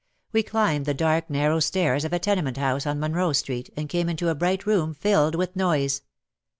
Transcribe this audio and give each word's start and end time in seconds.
We 0.33 0.41
climbed 0.41 0.87
the 0.87 0.95
dark, 0.95 1.29
narrow 1.29 1.59
stairs 1.59 2.03
of 2.05 2.11
a 2.11 2.17
tenement 2.17 2.57
house 2.57 2.87
on 2.87 2.99
Monroe 2.99 3.33
Street 3.33 3.69
and 3.77 3.87
came 3.87 4.09
into 4.09 4.29
a 4.29 4.33
bright 4.33 4.65
room 4.65 4.95
filled 4.95 5.35
with 5.35 5.55
noise. 5.55 6.01